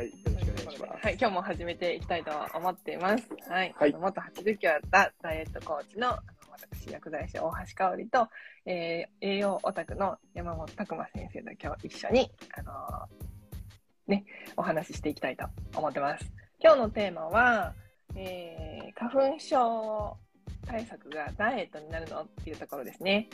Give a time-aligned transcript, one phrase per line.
[0.00, 1.06] はい、よろしくお願いします。
[1.06, 3.28] はい、今日も始めていきたいと思っています。
[3.50, 3.74] はい。
[3.78, 6.16] はい元80キロだったダイエットコーチの、
[6.50, 8.28] 私、薬剤師大橋香織と、
[8.64, 14.24] えー栄養オタクの山本拓馬先生と今日一緒に、あのーね、
[14.56, 15.44] お話ししていきたいと
[15.76, 16.24] 思ってます。
[16.60, 17.74] 今日のテーマは、
[18.16, 20.16] えー花粉症
[20.66, 23.28] 対策がダイエットになるのっていうところですね。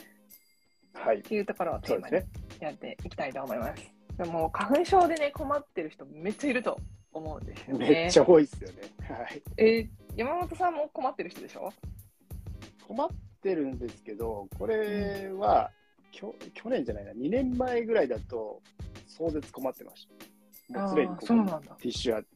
[0.95, 2.17] はいっ、ていうところをテーマに。
[2.59, 3.96] やっていきたいと思います。
[4.17, 6.79] でも花粉症でね、困ってる人めっちゃいると
[7.13, 7.89] 思うんですよね。
[7.91, 8.77] めっちゃ多いですよね。
[9.09, 9.43] はい。
[9.57, 11.71] えー山本さんも困ってる人でしょ？
[12.89, 13.09] 困っ
[13.43, 15.71] てるんですけど、これは、
[16.11, 18.63] きょ去年じゃないな、2年前ぐらいだと、
[19.07, 20.09] 壮絶困ってまし
[20.73, 20.81] た。
[20.81, 21.59] もう常にここにそうなんだ。
[21.61, 22.27] ティッシュやテ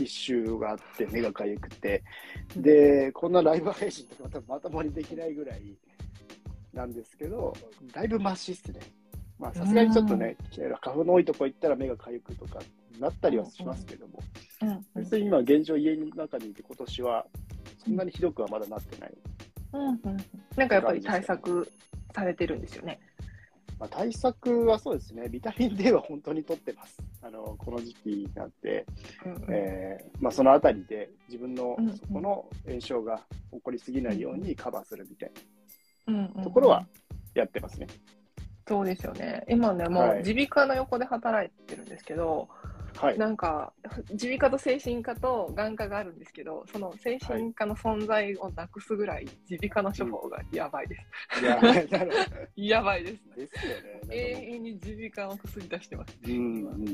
[0.00, 2.04] ィッシュがあって、目がかゆくて、
[2.54, 5.78] で、こんなライブ配信とか多分まともにできないぐらい
[6.74, 7.54] なんですけど、
[7.94, 8.80] だいぶマシっすね。
[9.40, 10.36] まあ、さすがにちょっとね、
[10.82, 12.60] 花粉の多いとこ行ったら目がかゆくとか
[13.00, 14.20] なったりはしますけども、
[14.62, 14.68] うん。
[14.68, 17.26] うん別に今、現状、家の中にいて、今年は
[17.82, 19.14] そんなにひどくはまだなってない。
[19.72, 19.88] うん。
[19.88, 20.00] うん。
[20.56, 21.72] なんかやっぱり対策
[22.14, 23.00] されてるんですよね。
[23.78, 26.98] まあ、対策はそうですね、ビタミン D は本当に取ってます。
[27.22, 28.84] あのこの時期になって、
[29.24, 29.32] うん。
[29.32, 29.44] うん。
[29.48, 31.88] えーまあ、そのあたりで自分のうん。
[31.88, 31.96] うん。
[31.96, 35.32] そこの炎症が起こりすぎないようにカバーするみたい
[36.08, 36.14] うん。
[36.14, 36.32] うん。
[36.36, 36.86] なところは
[37.34, 37.86] やってますね。
[38.70, 39.44] そうですよね。
[39.48, 42.48] 今ね、もうはい耳鼻科の横で働いてるんですけど、
[42.96, 43.18] はい。
[43.18, 43.72] なんか
[44.10, 50.94] 耳鼻科と精神科と眼科があるんですけど、その精神科の存在をなくすぐらい耳鼻科の処方がやばいで
[51.34, 51.42] す。
[51.42, 53.34] いや、なるほどやばいですね。
[53.38, 54.00] ですよね。
[54.08, 56.18] 永遠に耳鼻科の薬出してます。
[56.22, 56.84] うんうん、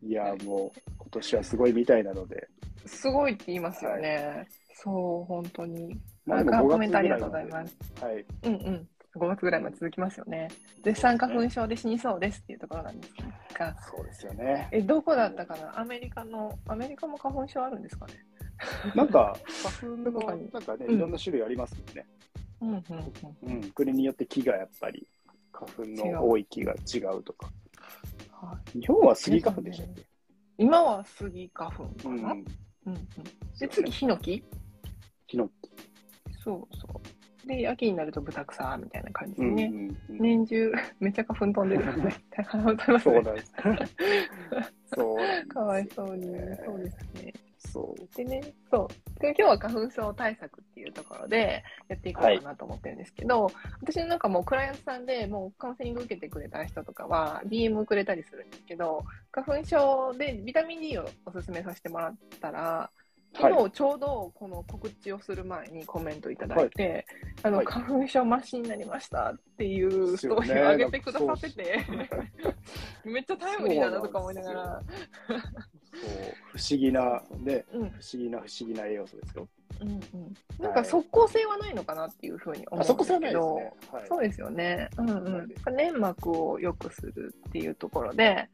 [0.08, 2.48] いや、もう今年はすごいみたいなので、
[2.86, 4.46] すごいって言いますよね。
[4.72, 6.00] そう、本当に。
[6.24, 7.76] まあでもなんか5コメントありが月とうございます。
[8.02, 8.24] はい。
[8.44, 8.88] うんうん。
[9.16, 10.48] 5月ぐらいまで続きますよね。
[10.82, 13.14] 絶賛花粉症で死にそうですっていうところなんです
[13.54, 14.68] が、そうですよね。
[14.72, 15.80] え、どこだったかな？
[15.80, 18.14] アメリカの、アメリカも花粉症あるんですかね？
[18.94, 19.36] なんか、
[19.80, 22.06] 花粉のなんかね、うんいろんな種類ありますもんね。
[22.60, 22.82] うんうん
[23.46, 23.54] うん。
[23.54, 25.06] うん、国によって木がやっぱり、
[25.52, 27.46] 花粉の多い木が違うとか。
[27.46, 27.52] は
[28.74, 30.02] い日本はスギ花粉でしたっけ？
[30.58, 32.22] 今はスギ花粉かうん。
[32.22, 32.44] な、うん
[32.86, 33.08] うん、
[33.58, 34.44] で、次、ヒノキ？
[35.26, 35.50] 木の
[36.44, 36.90] そうそう。
[37.46, 39.64] で、秋になるとブタクサみたいな感じですね。
[39.66, 42.10] うんうんうん年中、 めっちゃ花粉飛んでる んで、
[42.50, 43.54] 本当にそうなんです。
[44.94, 47.32] そうなんですかわいそうに、ねそうですね。
[47.58, 48.16] そう。
[48.16, 49.20] でね、そう。
[49.20, 62.90] で今日は花粉症対策っていうところでやっていこうかなと思ってるんですけど、私の中もうクライアントさんでもうカウンセリング受けてくれた人とかは DM くれたりするんですけど、花粉症でビタミン D をおすすめさせてもらったら、
[63.34, 63.64] 昨はい。
[63.64, 67.06] 日ちょうどこの告知をする前にコメントいただいて、
[67.42, 71.86] あの、はい花粉症マシになりましたっていうストーリーを上げてくださってて、
[73.04, 74.82] めっちゃタイムリーだなとか思いながら、
[76.52, 79.48] 不思議な、ね、うん、不思議な不思議な栄養素ですよ。
[79.80, 80.00] うんうん、
[80.58, 83.72] なんか即効性はないのかなっていうふうに思あ、うんですけど、ね。
[83.92, 84.06] はい。
[84.06, 84.88] そうですよね。
[84.96, 85.54] うんうなんで。
[85.70, 88.48] 粘膜を良くするっていうところで、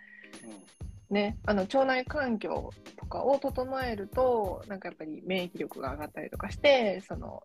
[1.12, 7.43] ね、あの腸内環境とかを整えると、なんかやっぱり免疫力が上がったりとかして、その。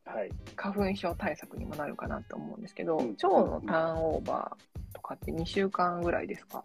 [0.56, 6.64] 花粉症対策にもなるかなと思うんですけど、うん腸のターンオーバーとかって2週間ぐらいですか？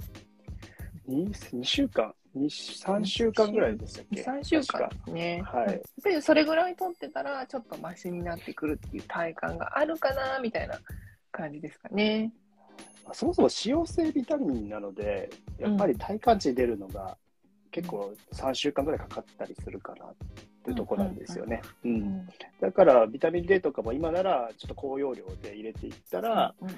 [1.07, 5.43] 二二週間、二三週間ぐらいでしたっけ ?3 週間確ですね。
[5.45, 10.79] はいやっぱりそれぐらい取ってたら、ちょっとマシになってくるっていう体感があるかな、みたいな
[11.31, 12.33] 感じですかね。
[13.06, 17.16] かそもそも使用性ビタミンなので、やっぱり体感値出るのが
[17.71, 20.15] 結構3週間ぐらいかかったりするかなっ
[20.65, 21.60] ていうところなんですよね。
[21.84, 22.28] ううんん
[22.60, 26.69] だからビタミン D とかも今ならちょっと高容量で入れていったら、うん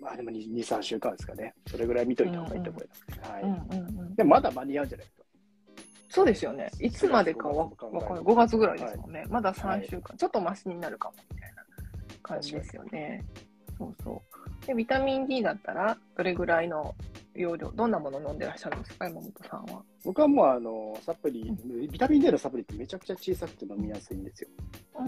[0.00, 1.54] まあでも2、2 3週間ですかね。
[1.68, 3.30] それぐらい見といた方がいいと思います。
[3.32, 5.24] はいでもまだ間に合うんじゃないですか。
[6.10, 6.70] そうですよね。
[6.80, 8.02] いつまでかわわかんない。
[8.02, 9.24] 5月ぐらいですもんね。
[9.28, 11.64] まだ3週間、ちょっとマシになるかもみたいな
[12.22, 13.24] 感じですよね。
[13.76, 14.27] そうそう。
[14.66, 16.94] で、ビタミン D だったら、どれぐらいの
[17.34, 19.82] 容量、どんなもの飲んでらっしゃるんですか、山本さんは。
[20.04, 21.50] 僕はもうあのサプリ、
[21.90, 24.48] ビタミン D のサプリってめちゃくちゃ小さくて飲みやすいんですよ。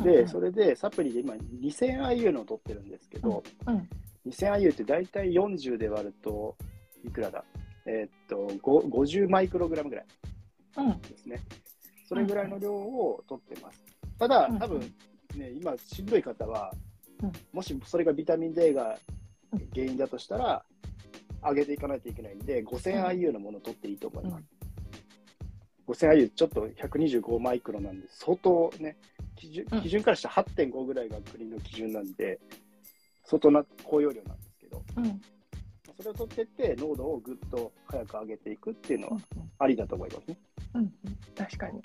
[0.03, 3.75] で、それでサプリで今 2000IU のを取ってるんですけど、うん。
[3.75, 3.89] うん、
[4.27, 6.57] 2000IU って大体40で割ると
[7.05, 7.45] いくらだ？
[7.87, 10.07] えーっとご50マイクログラムぐらい
[10.79, 11.41] うん、ですね。
[12.09, 13.85] それぐらいの量を取ってます。
[14.19, 14.81] ただうん、多分
[15.37, 16.73] ね、今しんどい方は
[17.23, 18.99] うん、もしそれがビタミン D が
[19.75, 20.65] 原因だとしたら、
[21.43, 24.45] 上げていかないといけないんで、5000IU のものを取っていいと思います。
[25.89, 28.97] 5000IU ちょっと125マイクロなんで、相当ね、
[29.37, 32.39] 基準うん基準からしたら8.5ぐらいが国の基準なんで、
[33.25, 35.21] 相当な高容量なんですけど、うん、
[35.97, 39.23] それを取ってって、濃度をぐっと早く上げていくっていうのうんは
[39.61, 40.39] ありだと思いますね。
[40.75, 40.93] うんうん、
[41.37, 41.81] 確かに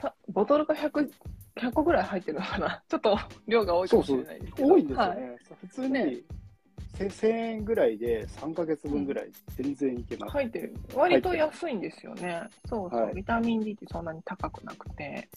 [0.00, 0.14] さ。
[0.28, 1.10] ボトルが100、
[1.56, 4.68] 100個ぐらい入ってるのかな ちょっと量が多いかもしれないですけど。
[4.68, 5.30] 多いんですよね。
[5.30, 6.16] はい普通に、ね
[7.06, 10.32] 1000円ぐらいで3ヶ月分ぐらい全然いけます。
[10.32, 10.74] 入ってる。
[10.94, 12.42] 割と安いんですよね。
[12.66, 15.28] そうそう、はいビタミン D ってそんなに高くなくて。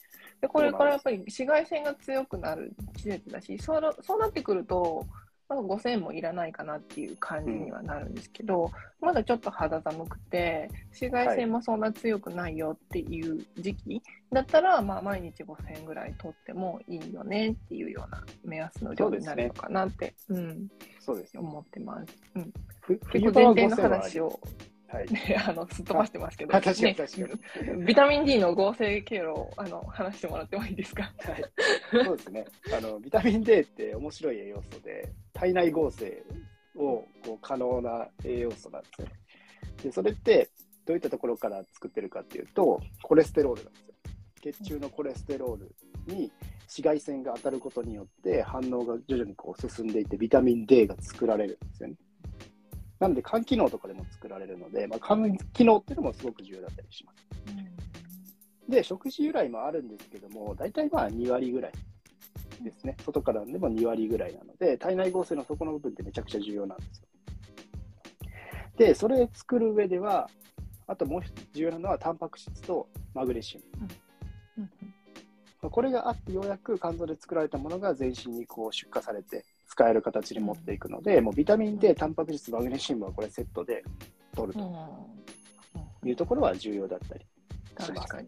[0.42, 5.06] で、これからやっぱり紫外線が強くなる季節だし、そうなそうなってくると、
[5.56, 8.72] なんか5000円もいらないかなっていう感じにはなるんですけど、
[9.02, 14.02] まだちょっと肌寒くて、紫外線もそんな強くないよっていう時期
[14.32, 20.68] だったら、まあ毎日5000円ぐらい取ってもいいよねっていうような目安の量になるのかなって、うん、
[21.02, 21.42] そうですよ。
[21.42, 22.18] 思ってます。
[22.36, 24.40] うん、ふ結構前提の5000は話を
[24.92, 25.08] はい。
[25.12, 31.04] ね、あの、すっ飛ばしてますけど、あ確かにね確かにビタミン D の合成経路をあの話してもらってもいいですか？
[31.20, 32.46] はい、そうですね
[32.78, 33.00] あの。
[33.00, 36.24] ビタミン D って面白い栄養素で、体内合成
[36.76, 39.08] をこう可能な栄養素なんですね。
[39.84, 40.50] で、それって
[40.86, 43.94] どういったところから作ってるかっていうと、コレステロールなんですよ。
[44.42, 45.76] 血中のコレステロール
[46.08, 51.96] に紫外線が当たることによって反応が徐々にこう進んでいって、ビタミン D が作られるんですよね。
[53.02, 57.28] なので、肝機能とかでも作られるので、まあ、肝機能っていうのもすごく重要だったりします。
[58.70, 61.72] で、食事由来もあるんですけども、大体まあ2割ぐらい
[62.62, 62.96] ですね。
[63.04, 67.08] 外からでも2割ぐらいなので、体内合成の底の部分ってめちゃくちゃ重要なんですよ。
[68.78, 70.30] で、それ作る上では、
[70.86, 73.88] あともう一つ重要なのは、タンパク質とマグネシウム。
[74.60, 74.68] うん
[75.64, 83.86] まあこれがあって、ようやく肝臓で作られたものが全身にこう出荷されて、使える形に持っていくので、もうビタミン D、タンパク質、マグネシウムはこれセットで
[84.36, 84.74] 取るうん
[86.02, 87.26] というところは重要だったりし
[87.78, 87.94] ます。
[87.94, 88.28] 確かに。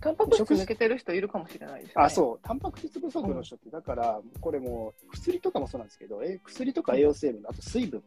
[0.00, 1.92] タンパク質抜けてる人いるかもしれないですね。
[1.96, 8.02] あそう、タンパク質不足の人って、だから、これもう薬とかもそうなんですけど、え薬とか栄養成分、あと水分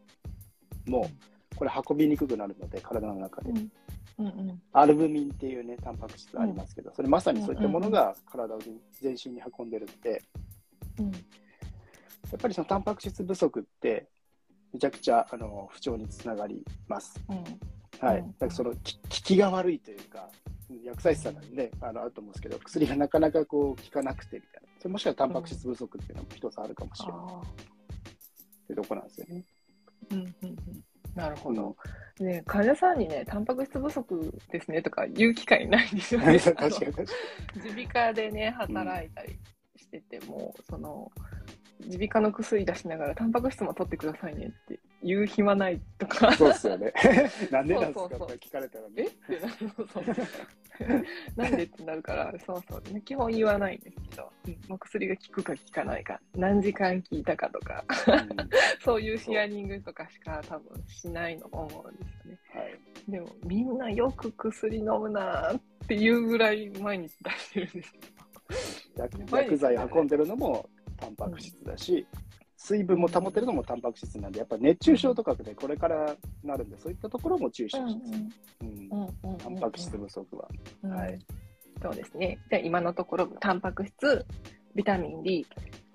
[0.88, 1.08] も、
[1.56, 3.52] これ運びにくくなるので、体の中で。
[3.52, 3.58] うん
[4.18, 8.60] うんうんアルブミンっていうね、タンパク質ありますけど、それまさにそういったものが体を
[9.02, 10.24] 全身に運んでるので、
[11.00, 11.12] うん
[12.32, 14.08] やっぱりそのタンパク質不足って、
[14.74, 17.20] めちゃくちゃあの不調につながります。
[17.30, 17.44] うん
[18.06, 18.20] はい。
[18.20, 20.30] うんだからそのき効きが悪いというか、
[20.84, 24.70] 薬剤師さんなんでね、あのあると思うんですけど、薬がなかなかこう効かなくてみたいな。
[24.80, 29.46] それもしくはタンパク質不足っていうのも一つあるかもしれないあってとこなんですよね。
[30.10, 30.84] ーうんうんうん
[31.16, 31.76] なるほど。
[32.20, 36.40] ね、患者さんにね、タンパク質不足ですねとか言う機会ないんですよね。
[37.56, 39.38] 耳鼻科でね、働いたり
[39.76, 41.12] してても、その、
[41.86, 46.32] 耳鼻科の薬出しながら、タンパク質も取ってくださいねって言う暇ないとか。
[46.34, 46.94] そうですよね。
[47.52, 48.06] なんでなんですか？
[48.06, 49.02] って聞かれたらえ？
[49.04, 49.12] ねっ。
[49.12, 49.54] てなる
[49.88, 58.50] そうんでってなるから、そうそう、ね、基本言わないんですけど、うんもう薬が効くか効かないか、何時間効いたかとか、うん
[58.84, 62.40] そういうヒアリングとかしか多分しないのと思うんですよね。
[62.54, 62.80] はい。
[63.12, 68.06] でも、みんなよく薬飲むなーっていうぐらい毎日出してるんですけど。
[68.96, 70.70] 薬薬剤運んでるのも
[71.02, 72.06] タンパク質だし、
[72.56, 78.12] 水分も保てるのもタンパク質なんで、やっぱ熱中症とかでこれからなるんで、そういったところも注意してほしいです。
[78.62, 79.10] うんうん。
[79.24, 79.32] うん。
[79.32, 80.48] うんタンパク質不足は。
[80.84, 80.92] うん。
[80.92, 81.20] はい。
[81.82, 82.38] そうですね。
[82.52, 84.26] じゃあ今のところ、タンパク質、
[84.76, 85.46] ビタミン D、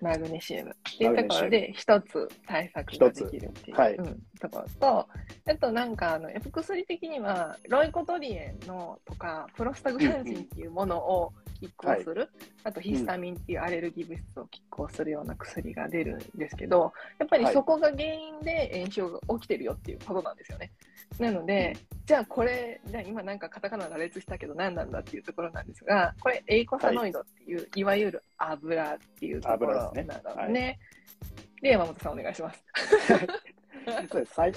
[0.01, 3.95] マグネシウムっていうところで一つ対策ができるっていう、はい。
[3.95, 5.09] うん、ところと、
[5.49, 12.29] あとなんかあの、やっぱ薬的には、ロイコトリエンのとか、プロスタグランジンっていうものを拮抗する、
[12.65, 20.73] あとヒスタミンっていうアレルギー物質を拮抗するような薬が出るんですけど、やっぱりそこが原因で炎症が起きてるよっていうことなんですよね。
[21.19, 30.79] なので、じゃあこれ、じゃあ今なんかカタカナ羅列したけど何なんだっていうところなんですが、これエイコサノイドっていう、い、わゆる油っていうところなのですね。
[31.63, 32.65] で、山本さんお願いします。
[34.11, 34.35] そうです。
[34.35, 34.53] 最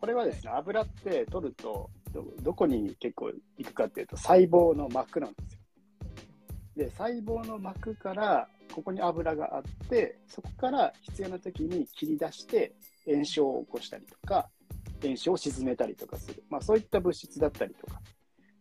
[0.00, 5.53] これはですね、油って取るとど、どこに結構行くかっていうと、細胞の膜なんですよ。
[6.76, 12.74] で、細胞の膜から、ここに油があって、そこから必要な時に切り出して、
[13.06, 14.48] 炎症を起こしたりとか、
[15.02, 16.42] 炎症を沈めたりとかする。
[16.48, 18.00] まあ、そういった物質だったりとか、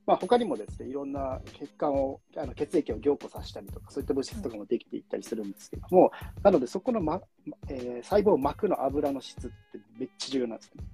[0.06, 6.12] まあ、他にもですね、いろんな血管を、あの血液を凝固させたりとか、そういった物質とかもできていったりするんですけども、
[6.44, 7.22] なので、そこの、ま
[7.70, 10.88] えー細胞膜の油の質ってめっちゃ重要なんですよね。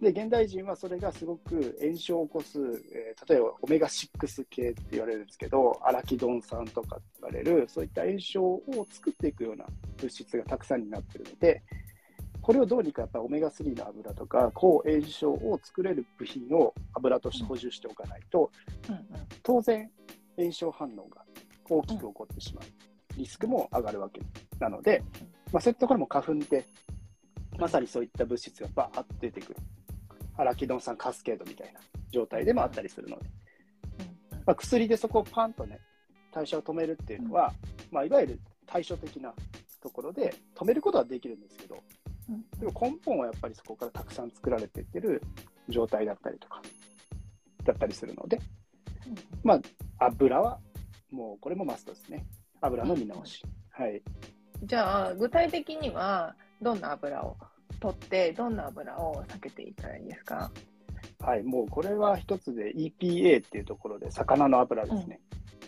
[0.00, 2.58] で、現代人はそれがすごく炎症を起こす、
[2.94, 9.64] えー例えばオメガ6系って言われるんですけど、アラキドン酸とかって言われる、そういった炎症を作っていくような
[9.98, 11.62] 物質がたくさんになってるので、
[12.40, 18.50] これをどうにかやっぱオメガ3の油とか、抗炎症を作れる部品を油として補充しておかないと、
[18.88, 19.02] うんうん。
[19.44, 19.88] 当然
[20.36, 21.24] 炎症反応が
[21.70, 22.64] 大きく起こってしまう、
[23.16, 24.20] リスクも上がるわけ
[24.58, 25.04] なので、
[25.52, 26.66] まあ、そういったところも花粉で
[27.62, 29.60] まさにそういった物質がバーッと出てくる。
[30.36, 31.78] アラキドン酸カスケードみたいな
[32.10, 33.30] 状態でもあったりするので。
[34.44, 35.78] まあ、薬でそこをパンとね、
[36.32, 37.54] 代謝を止めるっていうのは、
[37.92, 39.32] まあ、いわゆる対処的な
[39.80, 41.76] ところで止めることはできるんですけど、
[42.30, 42.44] うん。
[42.58, 45.22] でも根本はやっぱりそこからたくさん作られていってる
[45.68, 46.60] 状態だったりとか、
[47.62, 48.40] だったりするので、
[49.44, 49.60] まあ、
[50.06, 50.58] 油は
[51.12, 52.26] もうこれもマストですね。
[52.60, 53.40] 油の見直し。
[53.70, 54.02] はい。
[54.64, 57.36] じゃあ、具体的には、どんな油を
[57.80, 60.50] 取って、どんな油を避けていったらいいですか？
[61.20, 61.42] はい。
[61.42, 65.20] もうこれは一つで EPA っていうところで、魚の油ですね。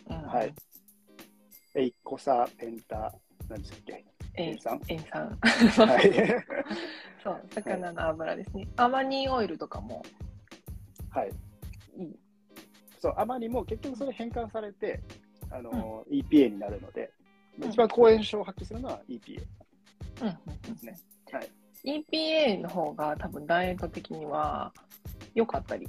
[0.09, 0.55] はい。
[1.77, 3.13] エイコサペンタ、
[3.49, 4.05] 何でしたっけ？
[4.37, 5.39] 塩塩酸塩酸。
[5.89, 6.13] はい。
[7.23, 8.69] そう、魚の油ですね。
[8.77, 10.03] アマニオイルとかも
[11.11, 11.31] はい。
[11.97, 12.19] いい。
[13.01, 15.01] そう、あまりも結局それ変換されて、
[15.51, 17.11] あの、EPA になるので、
[17.59, 19.64] 一番抗炎症を発揮するのは EPA うんうんうん
[20.15, 20.97] ですね。
[21.33, 21.51] はい。
[21.85, 24.73] EPA の方が多分ダイエット的には
[25.35, 25.89] 良かったり、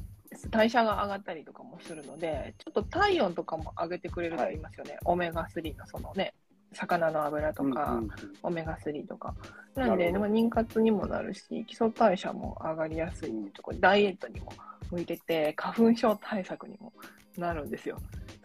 [0.49, 4.97] 代謝が上がったりとかもするので、ちょっと体温とかも上げてくれると言いますよね。
[5.05, 6.33] オメガ3のそのね、
[6.73, 8.09] 魚の油とか、うんうんうん
[8.43, 9.33] オメガ3とか。
[9.75, 14.51] なんで、なるほどまあ妊活にもなるし、基礎代謝も上がりやすいところ、ダイエットにも
[14.91, 16.91] 向いてて、花粉症対策にも
[17.37, 17.97] なるんですよ。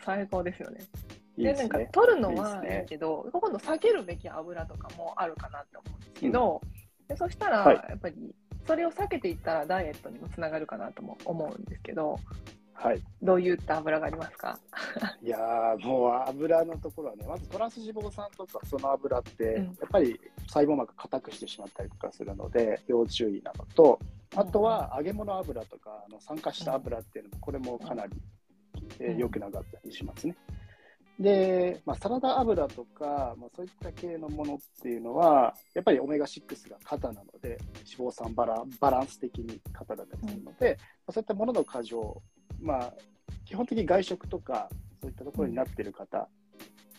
[0.04, 0.80] 最高ですよね。
[1.42, 1.88] でなんかいいですね。
[1.92, 6.60] 取るのはいいけど、今度避けるべき油とかもあるかなって思うんですけど、
[7.08, 7.76] でそしたら、はい。
[7.88, 8.34] やっぱり
[8.66, 12.18] それを避けていったらダイエットにもつながるかなとも思うんですけど、
[12.72, 13.02] はい。
[13.22, 14.58] どういった油がありますか？
[15.22, 19.64] いやー、もう油のところはね、まずトランス脂肪酸とかその油って、うん。
[19.64, 23.98] やっぱり細胞膜硬くしてしまったりとかするので、要注意なのと、
[24.36, 28.12] あとは揚げ物油とか、あの酸化した油っていうのも、これもかなり
[28.98, 29.18] えーうん。
[29.18, 30.36] 良くなかったりしますね。
[31.20, 37.58] で、まあ、サラダ油とか、まあ、そういった系のものっていうのは、やっぱりオメガ6が肩なので、
[37.98, 42.22] 脂肪酸バラバランス的に肩だったりするので、まあ、そういったものの過剰、
[42.58, 42.94] まあ、
[43.44, 44.70] 基本的に外食とか、
[45.02, 46.26] そういったところになっている方、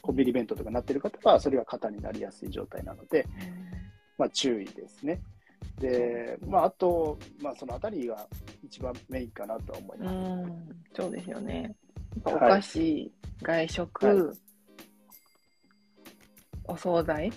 [0.03, 3.25] コンビニ弁当とかなっている方は、それが肩になりやすい状態なので、
[4.19, 5.19] まあ、注意ですね。
[5.79, 8.27] で、まあ、あと、まあ、そのあたりが
[8.63, 10.15] 一番メインかなとは思いうます。
[10.15, 11.75] ん、そうですよね。
[12.25, 14.38] お菓子、外食、はい
[16.72, 17.32] お惣菜、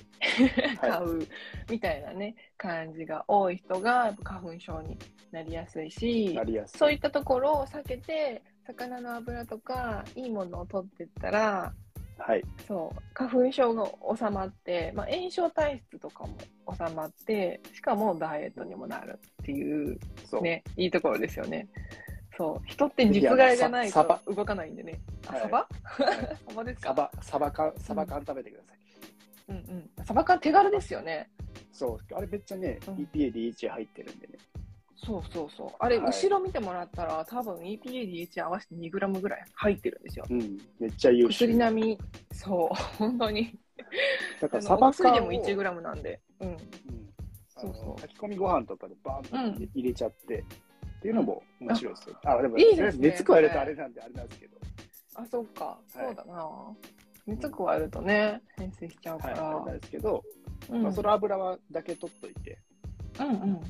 [0.80, 1.26] 買う
[1.68, 4.96] みたいなね、感じが多い人が花粉症に
[5.32, 6.38] なりやすいし。
[6.66, 11.72] そういったところを避けて、魚の油とかいいものを取っていったら、
[12.16, 12.42] はい。
[12.68, 16.36] そう、花粉症が収まって、まあ、炎症体質とかも
[16.72, 19.98] 収まって、しかもダイエットにもなるっていう。
[20.40, 21.68] ね、いいところですよね。
[22.36, 24.18] そう、人って実害がないサバ？
[24.24, 25.00] と動かないんでね。
[25.28, 25.58] あ、はいサバ？
[25.82, 26.88] はい サバですか？
[26.88, 28.78] サバ、サバ缶、サバ缶食べてください。
[29.48, 30.04] うんうん。
[30.04, 31.30] サバ缶手軽ですよね。
[31.72, 34.38] そう、あれめっちゃね、うん EPA、DHA 入ってるんでね。
[34.96, 35.70] そうそうそう。
[35.78, 37.80] あれ、はい後ろ見てもらったら、多分 EPA、
[38.28, 40.24] DHA 合わせて 2g ぐらい入ってるんですよ。
[40.30, 41.46] うん、めっちゃ優秀。
[41.46, 41.98] 薬並み、
[42.32, 43.58] そう、 本当に。
[44.40, 46.20] だからあサバ缶でも 1g なんで。
[46.40, 46.48] うん。
[46.48, 46.56] うん、
[47.48, 50.44] そうそう炊き込みご飯とかでバーンと入れちゃって
[51.04, 52.16] っていうのも面白いですよ。
[52.24, 54.56] あでも、いいですね熱加えるとあれなんであれなんですけど。
[55.16, 55.64] あ、そっか。
[55.66, 56.50] はいそうだな。
[57.26, 59.48] 熱加えるとね、変性しちゃうかはい、ら。
[59.50, 60.24] あれなんですけど、
[60.70, 62.58] うんまあ、その油はだけ取っといて
[63.20, 63.54] うんうん。
[63.56, 63.60] っ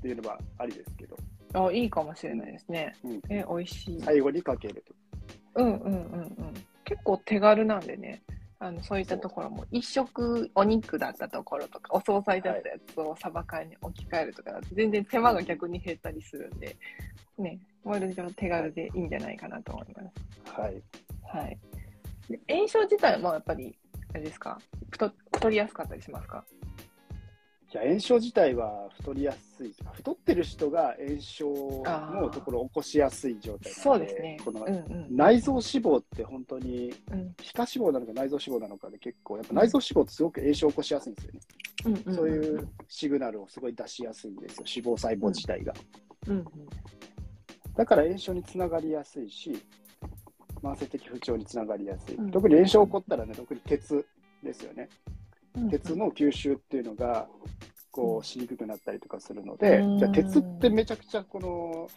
[0.00, 1.16] ていうのはありですけど、
[1.54, 2.94] あ、いいかもしれないですね。
[3.02, 4.00] うん、え、美味しい。
[4.02, 4.94] 最後にかけると。
[5.56, 6.54] うんうんうんうん。
[6.84, 8.22] 結構手軽なんでね。
[8.58, 16.74] あのそういったところも一食お肉だったところとかお惣菜だったやつをサバ缶に置き換えるとかだと全然手間が逆に減ったりするんで
[17.38, 20.02] ね割と手軽でいいんじゃないかなと思いま
[20.54, 20.60] す。
[20.60, 20.82] はい。
[21.22, 21.58] はい。
[22.30, 23.76] で炎症自体もやっぱり
[24.12, 24.58] あれですか
[24.90, 26.44] 太太りやすかったりしますか？
[27.72, 29.74] いや炎症自体は太りやすい。
[29.94, 31.82] 太ってる人が炎症
[32.14, 34.38] のところを起こしやすい状態そうですね。
[34.44, 35.06] このうんうん。
[35.10, 37.34] 内臓脂肪って本当にうん。
[37.42, 41.40] 皮下脂肪なのか内臓脂肪なのかで結構やっぱ内臓脂肪ってすごく炎症を起こしやすいんですよね、
[41.86, 44.64] うんうんそういうシグナルをすごい出しやすいんですよ。
[44.66, 45.74] 脂肪細胞自体が、
[46.28, 46.44] うん
[47.76, 49.62] だから炎症につながりやすいし
[50.62, 52.30] 慢性的不調につながりやすい、うん。
[52.30, 54.06] 特に炎症起こったらね特に鉄
[54.42, 54.88] ですよね。
[55.08, 55.15] うん。
[55.70, 57.28] 鉄の吸収っていうのが
[57.90, 61.88] こうしにくくなったりとかするので、うんじゃあ鉄ってめちゃくちゃこの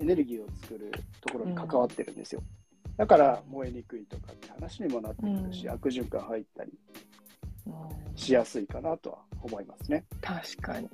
[0.00, 0.90] エネルギーを作る
[1.20, 2.42] ところに関わってるんですよ。
[2.96, 6.72] だから燃えにくいとかって話にもなってくるし、うん悪循環入ったり
[7.66, 10.04] うんしやすいかなとは思いますね。
[10.20, 10.88] 確かに。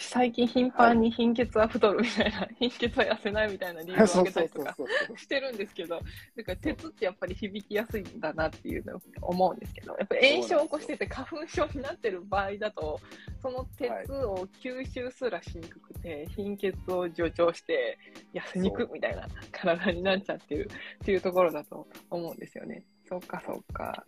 [0.00, 4.76] 最近頻繁に貧血は太るみたいな、貧血は痩せないみたいな理由を 挙げたりとか
[5.16, 6.00] してるんですけど、
[6.36, 12.98] だから鉄ってやっぱり響きやすいんだなっていうのを思うんですけど、やっぱり炎症を起こしてて花粉症になってる場合だと、
[13.42, 17.98] その鉄を吸収すらしにくくて、貧血を助長して
[18.32, 20.70] 痩せにくみたいな体になっちゃってる
[21.02, 22.82] っていうところだと思うんですよね。
[23.06, 24.04] そうかそうか。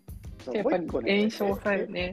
[0.53, 2.13] やっぱり炎症さえね。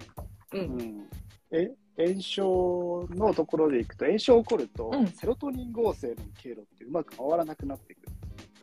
[0.51, 0.57] う。
[0.57, 1.09] うんん
[1.51, 8.09] え炎症のところでいくと、炎症起こると、うんセロトニン合成の経路ってうまく回らなくなってくる。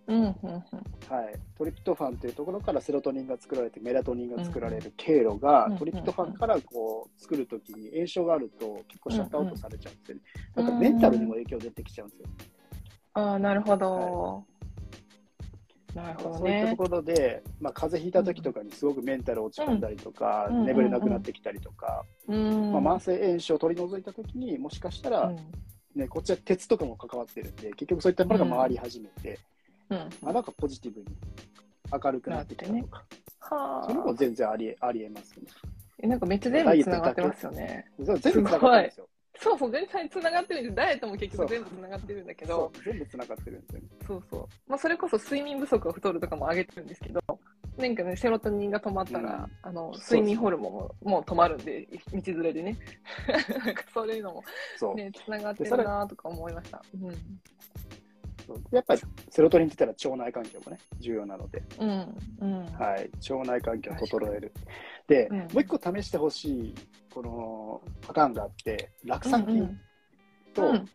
[0.09, 0.53] うん、うん、うん。
[0.53, 10.23] はい、トリプトファンというところからセロトニンが作られてメラトニンが作られる経路が、うんトリプトファンからこう作るときに炎症があると結構シャットアウトされちゃうんですよね。
[10.55, 12.29] だからメンタルにも影響出てきちゃうんですよ。
[13.15, 14.45] ああ、なるほど。
[15.97, 16.77] なるほどねそういったと。
[16.77, 22.73] ころで、まあ、風邪ひいた時とかにすごくメンタル落ち込んだりとか、うん眠れなくなってきたりとか、うん。
[22.73, 25.37] まあ、慢性炎症を取り除いた時にもしかしたら、うん
[25.99, 29.39] ね、こっちは鉄とかも関わってるんで結局そういったものが回り始めて、
[29.89, 29.99] うん。
[30.21, 31.07] まあ、なんかポジティブに
[31.91, 33.05] 明るくなってきたとか、
[33.41, 34.15] はそれもあ。
[34.15, 35.47] 全然ありえありえますね。
[36.03, 37.87] えなんかめっちゃ全部つながってますよね。
[37.99, 39.09] 全部つながってるんですよ。
[39.41, 40.75] そうそう、全体つながってるんです。
[40.75, 43.87] ダイエットも結局全部つながってるんだけそど、う全部つながってるんですよね。
[44.07, 44.49] そうそう。
[44.67, 47.21] まあ、それこそ睡眠不足が太るとかも上げてるんですけど、
[47.77, 52.79] なんかね、セロトニンが止まったら、あの、睡眠ホルモンももう止まるんで、道連れでね。
[53.65, 56.83] なんかそういうのもね、つながってるなとか思いました。
[56.95, 57.11] うん。
[58.71, 62.19] やっぱりセロトニンって言ったら腸内環境もね重要なので、うん。
[62.41, 62.67] うん。
[62.67, 64.53] はい、腸内環境を整える。
[65.31, 66.75] もう一個試してほしい
[67.13, 69.79] このパターンがあって酪酸菌
[70.55, 70.89] と、うん。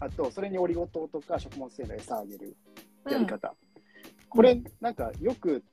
[0.00, 2.56] あとそれにオリゴ糖とか食物繊維の餌あげる
[3.10, 3.54] やり方、
[4.28, 5.64] これなんかよく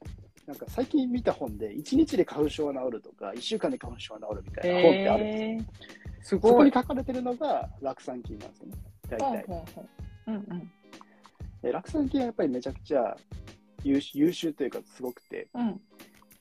[0.48, 6.40] なんか最近見た本で1日で花粉症が治るとか1週間で花粉症が治るみたいな本ってあるんですよ、えー、すそ。
[6.40, 8.74] こに書かれてるのが酪酸菌なんですよね。
[9.10, 9.46] 大体、
[10.28, 10.72] うんうん。
[11.62, 13.18] で酪酸菌はやっぱりめちゃくちゃ
[13.84, 15.82] 優秀優秀というかすごくて、うん。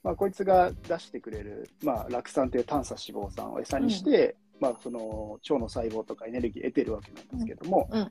[0.05, 8.09] まあ、こいつが出してくれる、まあ、酪酸という短鎖脂肪酸を餌にして、まあ、その腸の細胞とかエネルギーを得てるわけなんですけども、うんうん。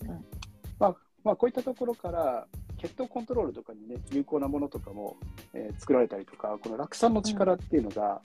[0.80, 2.48] まあまあ、こういったところから
[2.80, 5.16] 血糖コントロールとかにね有効なものとかも、
[5.54, 8.22] えー作られたりとかこの酪酸の力っていうのが、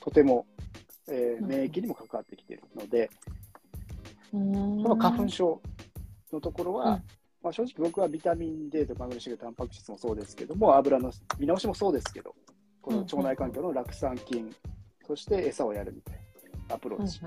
[0.00, 0.46] とても、
[1.08, 3.10] えーうん免疫にも関わってきているので、
[4.32, 4.40] うー
[4.80, 4.82] ん。
[4.82, 5.60] この花粉症
[6.32, 7.02] のところは、うん。
[7.42, 12.34] まあ、正直僕はビタミン D とかマグネシウム、タンパク質もそうですけども、油の見直しもそうですけど、
[12.82, 14.54] この腸内環境の酪酸菌、
[15.06, 16.16] そして餌をやるみたい
[16.68, 17.20] なアプローチ、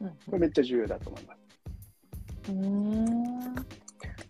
[0.00, 0.12] うんうん。
[0.12, 1.40] これめっちゃ重要だと思います。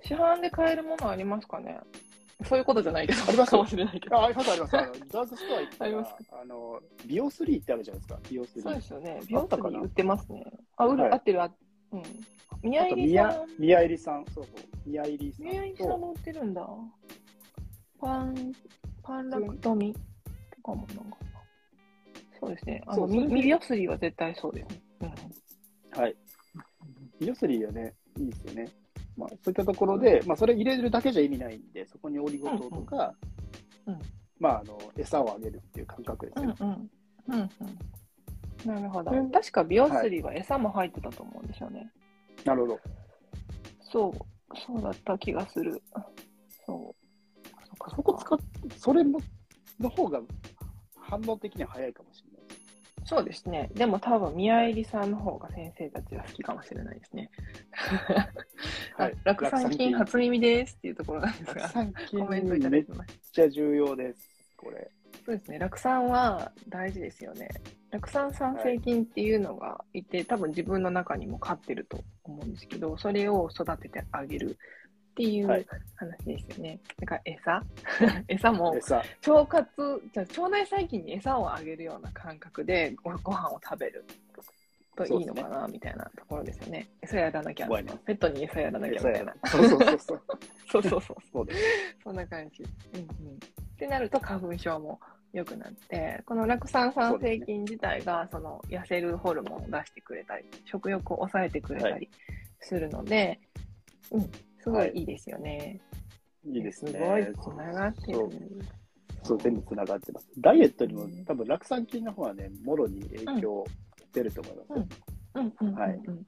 [0.02, 1.78] 市販で買えるものありますかね？
[2.44, 3.50] そういうことじゃないけど、 あります？
[3.50, 4.16] かもしれないけど。
[4.16, 4.76] ああります、あります。
[4.78, 8.64] あのドラッグストア行ったらありますあの、ビオスリーってあるじゃないですか、ビオスリー。
[8.64, 9.20] そうですよね。
[9.28, 9.70] 美あったかな？
[9.70, 10.44] 容室に売ってますね。
[10.76, 11.12] あ、売る、はい。
[11.12, 11.52] 合ってる、あ
[11.92, 12.02] うん。
[12.62, 12.98] 宮入さん。
[13.06, 14.54] 宮、宮入さん、そうそう、
[14.86, 16.68] 宮入さん宮入さんと、も売ってるんだ。
[17.98, 18.52] パン、
[19.02, 19.92] パンラクトミ。
[19.94, 20.00] と
[20.66, 21.02] かもな。
[22.40, 22.82] そうですね。
[22.86, 25.14] あの、ミビオスリーは絶対そうですね。
[25.92, 26.16] はい。
[27.20, 28.68] ビオスリーはね、いいですよね。
[29.16, 33.14] まあ、そういったところで、まあ、それ入れるだけじゃ意味ないんで、そこにオリゴ糖とか、
[33.86, 34.00] うんうん
[34.38, 36.48] まあ、あの、餌をあげるっていう感覚ですうん。
[36.48, 36.54] うね。
[36.60, 36.90] んうん。
[37.28, 37.48] うんうん。
[38.74, 39.30] なるほどうん。
[39.30, 41.90] 確か美容スリーは餌も入ってたと思うんですよね。
[42.44, 42.80] なるほど。
[43.80, 45.80] そう、そうだった気がする。
[46.66, 47.06] そう。
[47.66, 48.38] そっかそこ使っ
[48.76, 49.18] それも、
[49.80, 50.20] の方が
[51.08, 52.66] 反応的には早いかもしれない。
[53.04, 53.70] そうですね。
[53.74, 57.30] でも多分、宮入さんの方が先生たちは好きかもしれないですね。
[58.96, 61.70] はいあ酪酸菌初耳ですっていうところなんですが、
[62.10, 63.32] コメントいただめっきました。
[63.32, 64.28] ちゃ重要です。
[64.56, 64.90] これ。
[65.24, 65.58] そうですね。
[65.58, 67.48] 酪酸は大事ですよね。
[67.92, 74.58] 酪酸酸性菌っていうのがいて、多分自分の中にも飼ってると思うんですけど、それを育ててあげる
[75.16, 76.78] っていうはい話ですよね。
[77.00, 77.62] だから餌？
[78.28, 78.96] 餌も餌。
[79.26, 84.04] 腸活、じゃあ腸内細菌に餌をあげるような感覚でごご飯を食べる
[84.94, 86.86] といいのかな、みたいなところですよね。
[87.00, 87.84] 餌やらなきゃね。
[88.04, 89.34] ペットに餌やらなきゃみたいな。
[89.46, 90.22] そうそうそうそう。
[90.70, 91.46] そうそうそう。
[92.04, 92.62] そんな感じ。
[92.62, 93.36] うんうん。
[93.36, 93.38] っ
[93.78, 95.00] てなると花粉症も
[95.32, 102.10] 良くなって、この酪酸酸性菌自体がその痩せるホルモンを出してくれたり、食欲を抑えてくれたはり
[102.60, 103.40] するので、
[104.10, 104.30] うん、
[104.66, 105.80] すごいいいですよね。
[106.44, 106.92] いいですね。
[106.92, 108.18] すごいつながってる。
[109.22, 110.28] そう、全部つながってます。
[110.38, 113.64] ダイエットにもうん多分酪酸菌の方はね、もろに影響
[114.12, 115.00] 出ると思います。
[115.60, 115.74] うん。
[115.74, 116.26] はいうん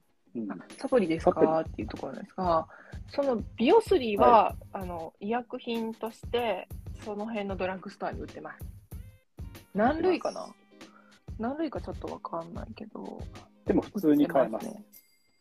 [0.51, 1.59] あサプリですか？
[1.61, 2.67] っていうところなんですが、
[3.09, 6.69] そのビオスリーは、あの医薬品として、
[7.03, 8.59] その辺のドラッグストアに売ってます。
[9.73, 10.45] 何類かな？
[11.39, 13.19] 何類かちょっとわかんないけど。
[13.65, 14.69] でも普通に買えます。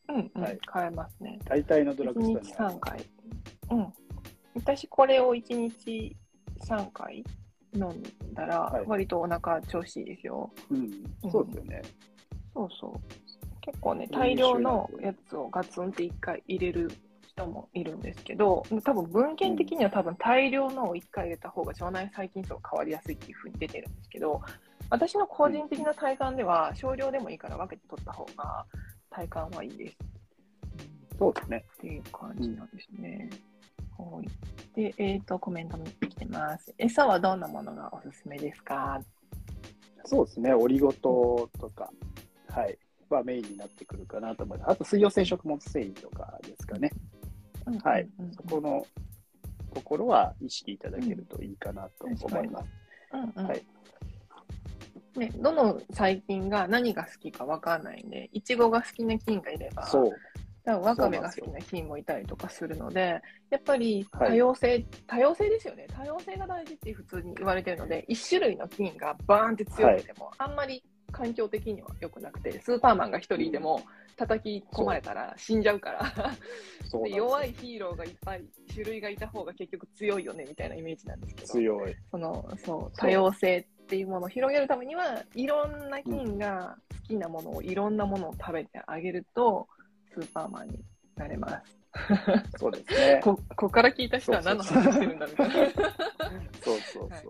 [0.09, 1.39] うん、うんはい買えますね。
[1.45, 3.05] 大体のドラッ1日グストアにある3回。
[3.71, 3.93] うん。
[4.55, 6.17] 私、これを1日
[6.67, 7.25] 3回
[7.75, 8.03] 飲ん
[8.35, 10.51] だらはい、割とお腹調子いいですよ。
[10.71, 10.91] うん、
[11.31, 11.83] そうですよね。
[12.55, 12.93] そうそう。
[13.61, 16.91] 結構ね、大量のやつをガツンって1回入れる
[17.23, 24.41] 人もいるんですけど、多分文献的には多分大量のを1回入れた方が腸内細菌層変わりやすいっていうふうに出てるんですけど、
[24.91, 28.65] 私の個人的な体感では、少量でもいいから分けて取った方が
[29.11, 29.97] 体感はいいです。
[31.19, 31.65] そうですね。
[31.75, 33.31] っていう感じなんですね。
[33.97, 34.29] はい。
[34.75, 36.73] で、えっ、と、コメントも来てます。
[36.79, 39.01] 餌はどんなものがおすすめですか？
[40.05, 40.55] そうですね。
[40.55, 41.91] オリゴ糖とか、
[42.49, 42.79] はい。
[43.11, 44.71] はメインになってくるかなと思います。
[44.71, 46.93] あと、水溶性食物繊維とかですかね。
[47.83, 48.87] はいうんうんうんそこの
[49.75, 52.69] ところは意識いただけるといいかなと思います。
[53.13, 53.63] うんうんはい
[55.19, 60.13] ね、どの細菌が何が好きかわかんないんで、いちごが好きな菌がいれば、そう。
[60.67, 64.31] わかめが好きな菌もいたりとかするので、やっぱりはい。
[64.33, 65.87] 多様性、多様性ですよね。
[65.89, 73.81] 多様性が大事って普通に言われてるので、一種類の菌がバーンって強くても、あんまり環境的には良くなくて、スーパーマンが一人いても
[74.17, 76.03] 叩き込まれたら死んじゃうから、
[77.03, 81.97] で弱いヒーローがいっぱい種類がいた方が結局強いよねみたいなイメージなんですけど、強い。
[82.11, 82.97] そのそう。
[82.97, 89.67] 多様性っていうものを広げるためにはいろんな菌が好きなものをいろんなものを食べてあげると
[90.13, 90.79] スーパーマンに
[91.17, 91.79] なれます。
[92.59, 93.21] そうですね。
[93.25, 95.55] こここから聞いた人は何の話してるんだみたいな。
[96.61, 97.09] そうそうそう。
[97.09, 97.23] はい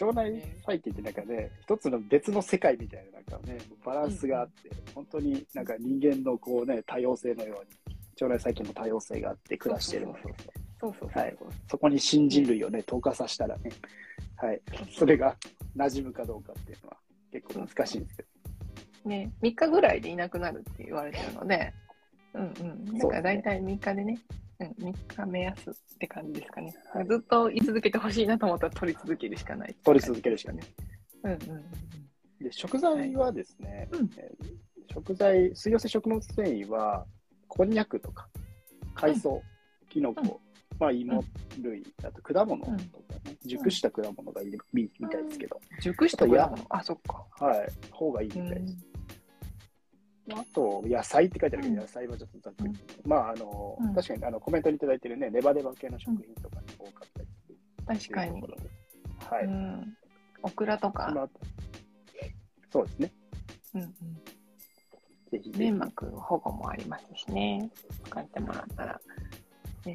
[0.00, 10.32] 腸内細菌ってなんかね、一つの別の世界みたいななんかね、バランスがあって、本当になんか人間のこうね、多様性のように、腸内細菌の多様性があって暮らしてるそうそう
[10.80, 11.36] そうそうはい
[11.68, 13.70] そこに新人類をね、投下させたらね、
[14.40, 14.60] はい、
[14.96, 15.36] それが
[15.76, 16.96] 馴染むかどうかっていうのは
[17.32, 18.22] 結構難しいんですけ
[19.04, 21.72] ど、ね、3日ぐらいでいなくなるって言われてるので、
[22.34, 22.98] うんうん。
[22.98, 24.18] だから大体3日でね、
[24.60, 26.74] うん、3日目安って感じですかね。
[26.92, 29.76] はいずっと居続けてほしいなと思ったら取り続けるしかない。
[29.84, 30.62] 取り続けるしかね。
[31.24, 31.64] うんうんうん
[32.38, 37.04] で食材はですね、うんえー食材、水溶性食物繊維は、
[37.46, 38.28] こんにゃくとか、
[38.94, 39.42] 海藻、
[39.88, 40.40] きのこ、
[40.78, 41.24] まあ、芋
[41.60, 42.76] 類、あと果物とか
[43.24, 46.66] ね、熟した果物がいるみみたいですけど、熟した果物？
[46.70, 47.26] あ、そっか。
[47.44, 48.76] はい、方がいいみたいです。
[50.30, 52.74] あと、野菜って書いてあるけど、うん野菜はちょっとざっくり。
[53.04, 58.40] まあ、あの、うん確かにあのコメントにいただいてるね、ネバネバ系の食品とかに多かったり確かに。
[58.40, 59.44] はい。
[59.44, 59.96] うん。
[60.42, 61.28] オクラとそか、
[62.70, 63.12] そうですね。
[63.74, 65.58] うんうん、ぜひぜひ。
[65.58, 67.70] 粘膜保護もありますしね。
[68.04, 69.00] 使ってもらったら。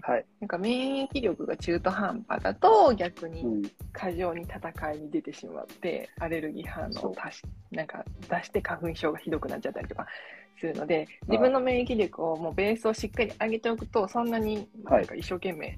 [0.02, 0.26] はい。
[0.40, 3.62] なんか免疫力が中途半端だと逆にうん。
[3.92, 10.08] 過剰に戦いに出てしまってアレルギー反応を足しなんか出して花粉症がひどくなっちゃったりとか
[10.60, 15.02] するので自分の免疫力をもうベースをしっかり上げておくとそんなにはい。
[15.02, 15.78] なんか一生懸命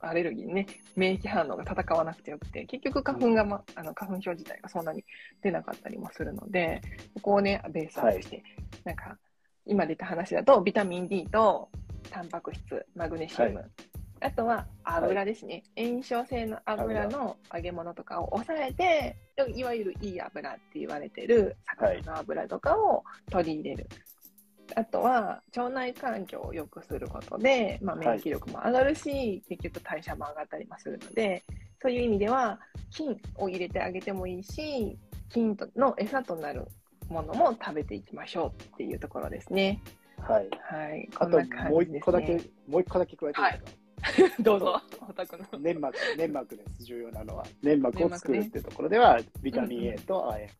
[0.00, 5.04] アレルギーにね免疫反応が戦わなくてよくて結局花粉が、まあの花粉症自体がそんなに
[5.42, 6.82] 出なかったりもするので
[7.14, 8.42] ここをねベースアップして、
[8.84, 9.16] なんか
[9.64, 11.68] 今出た話だとビタミン D と
[12.10, 13.64] タンパク質マグネシウム、は
[14.20, 19.16] あとは油ですね、炎症性の油の揚げ物とかを抑えて
[19.54, 23.88] いわゆるいい油って言われてる魚の油とかを取り入れる、
[24.76, 31.44] あとは腸内環境を良くすることで、まあ、免疫力も上がるし、結局代謝も上がったりもするので
[31.80, 32.60] そういう意味では
[32.90, 34.96] 菌を入れてあげてもいいし
[35.30, 36.68] 菌との餌となる
[37.08, 39.82] ものも食べていきましょうっていうところですね。
[40.22, 40.48] はい。
[40.62, 41.38] はい、あと
[41.70, 42.42] もう一個だけ、ね。
[42.68, 44.80] もう一個だけ加えていいですか、 どうぞ。
[45.58, 47.44] 粘膜、粘膜です、重要なのは。
[47.62, 50.52] 粘膜を作るっていうところでは、ビタミン A と亜鉛、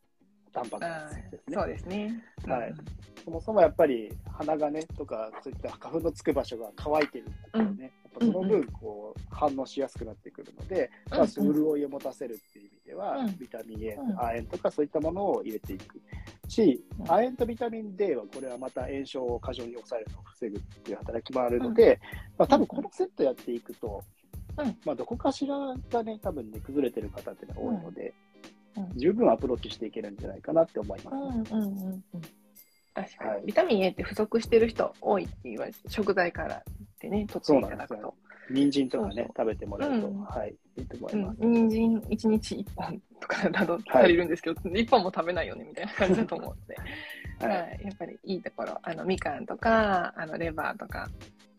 [0.53, 1.57] タンパクあ質ですね。
[1.57, 2.25] ーそうですね。
[2.47, 2.77] はいうん
[3.25, 13.39] そもそもやっぱり鼻がね、とか、そういった花粉のつく場所が乾いてるとね、うんやっぱその分、こう、反応しやすくなってくるので、うんまあ、潤いを持たせるっていう意味では、うん。
[13.39, 14.21] ビタミン A、うん。
[14.21, 16.01] 亜鉛とかそういったものを入れていく
[16.49, 17.11] し、うん。
[17.11, 22.01] 亜鉛とビタミン D はこれはまた炎症を過剰に抑えるのを防ぐっていう働きもあるので、
[22.39, 24.03] まあ、多分このセットやっていくと、
[24.59, 24.79] うん。
[24.85, 25.57] まあ、どこかしら
[25.91, 28.15] がね、多分ね、崩れてる方っていうのが多いので、
[28.77, 28.85] うん。
[28.85, 28.99] うん。
[28.99, 32.23] 十分アプローチしていけるんじゃないかなって思います、うんうんうんうん。
[32.95, 33.43] 確かに、はい。
[33.47, 36.63] ビタミン A って不足してる人多いって言われて、食材から
[37.03, 38.15] でね、取っていただくと。
[38.51, 51.09] 人参とかねそうそう食べてもらうと、うんはい、いいと思うんいます。、人参1日1本とかだとはい足りるんですけど、 1本も食べないよねみたいな感じだと思うので、は はいい、やっぱりいいところ、あのみかんとか、あのレバーとか、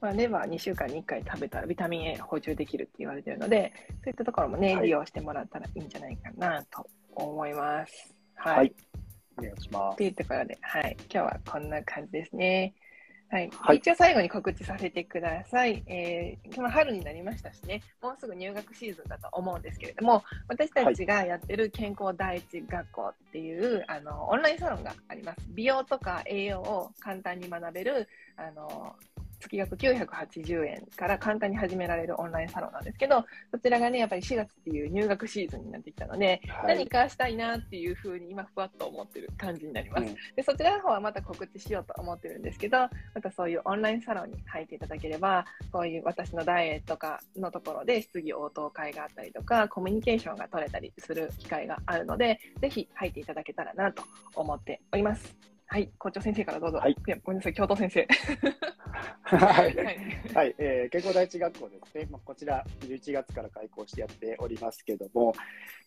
[0.01, 8.13] まあ、レバー2週間に1回食べたらビタミン A 補充できるって言われてるので、そういったところもね、はい利用してもらったらいいんじゃないかなと思います。
[8.35, 8.57] はい。
[8.57, 8.75] はい
[9.35, 10.03] お願いしますと。
[10.03, 12.73] いうところで、はい、今日はこんな感じですね。
[13.33, 13.49] はい。
[13.51, 15.83] はい一応最後に告知させてください。
[15.87, 25.37] えー、今春になりましたしね、もうすぐ入学シーズンだと思うんですけれども、私たちがやってる健康第一学校っていう、あの、オンラインサロンがあります。
[25.49, 28.95] 美容とか栄養を簡単に学べる、あの、
[29.49, 40.03] 月額980円から簡単に始められるオンラインサロンなんですけど、そちらがね、やっぱり4月っていう入学シーズンになってきたので、はい何かしたいなっていうふうに今ふわっと思ってる感じになります。
[40.03, 42.77] うんでそちらの方はまた告知しようと思ってるんですけど、
[43.13, 54.03] またそういうオンラインサロンに入っていただければ、こういう私のダイエットかのところで質疑応答会があったりとか、コミュニケーションが取れたりする機会があるので、ぜひ入っていただけたらなと
[54.35, 55.52] 思っております。
[55.73, 56.77] はい、校長先生からどうぞ。
[56.77, 58.07] はいや、ごめんなさい、教頭先生。
[59.23, 59.97] はい はい。
[60.35, 65.33] はい、えー健康第一学校ですね、まあ、こちら11月から開校してやっておりますけども、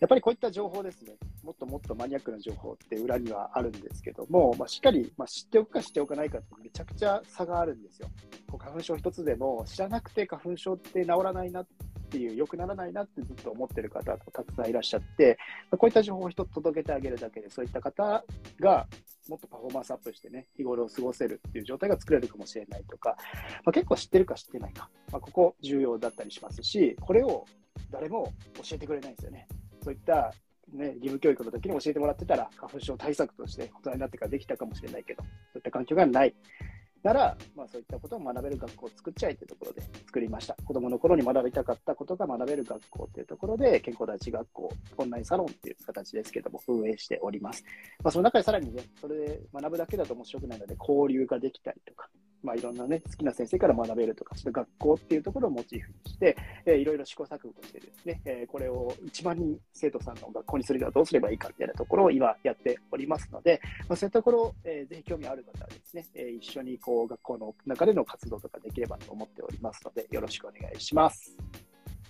[0.00, 8.08] やっぱりこういった情報ですね、もっともっとマニアックな情報って裏にはあるんですけども、まあ、しっかり、まあ、知っておくか知っておかないかってめちゃくちゃ差があるんですよ。
[8.50, 11.66] こう花粉症一つでも知らなくて花粉症って治らないなっ
[12.06, 15.38] ていう、良くならないなってずっと思ってる方たくさんいらっしゃって、
[15.70, 18.24] こういった情報を一つ届けてあげるだけで、そういった方
[18.60, 18.86] が
[19.28, 23.16] もっとパフォーマンスアップしてね、日頃を過ごせるっていう状態が作れるかもしれないとか、
[23.64, 27.44] まあ、結構知ってるか知ってないか、まあ、ここ重要だったりしますし、これを
[27.90, 29.48] 誰も教えてくれないんですよね。
[29.82, 30.32] そういった、
[30.72, 36.34] ね、義務教育の時に教えてもらってたら、花粉症対策として大人になってからできたかもしれないけど、そういった環境がない。
[37.06, 40.56] なら、まあ、そういったことを学べる学校を作っちゃえというところで作りました。
[40.64, 47.64] 子供の頃に学びたかったことが学べる学校というところで、健康第一学校、オンラインサロンっていう形ですけども、運営しております。
[48.02, 52.08] まあ、その中でさらにね、それで学ぶだけだと面白くないので、交流ができたりとか、
[52.46, 71.36] まあ、いろんなね、好きな先生から学べるとか、ちょっと学校っていうところをモチーフにして、えーいろいろ試行錯誤してですね、えーこれを1万人生徒さんの学校にするにはどうすればいいかみたいなところを今やっておりますので、まあ、そういったところ、えーぜひ興味ある方はですね、えー一緒にこう学校の中での活動とかできればと思っておりますので、よろしくお願いします。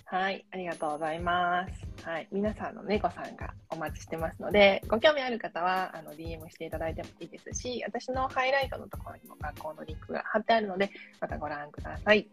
[0.09, 2.07] はい、ありがとうございます。
[2.07, 10.89] はい、皆さんの猫さんがお待ちしてますので、ご興味ある方はあの DM していただいてもいいですし、私のハイライトのところにも学校のリンクが貼ってあるので、
[11.19, 12.25] またご覧ください。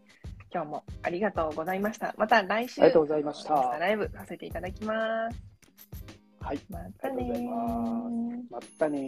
[0.52, 2.14] 今日もありがとうございました。
[2.16, 5.42] また来週、ありがとうございましたライブさせていただきます。
[6.38, 7.48] はい、またね。
[8.50, 8.98] またね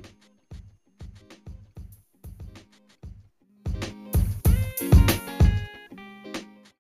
[0.00, 0.39] ー。